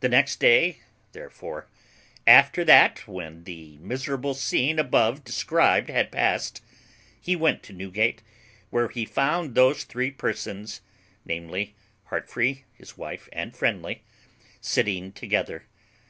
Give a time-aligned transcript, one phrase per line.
[0.00, 0.80] The next day
[1.12, 1.68] therefore
[2.26, 6.62] after that when the miserable scene above described had passed,
[7.18, 8.22] he went to Newgate,
[8.68, 10.82] where he found those three persons,
[11.24, 11.74] namely,
[12.10, 14.02] Heartfree, his wife, and Friendly,
[14.60, 15.64] sitting together.